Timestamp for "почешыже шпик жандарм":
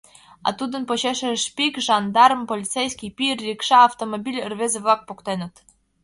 0.89-2.41